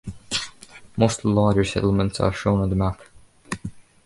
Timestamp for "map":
2.75-2.99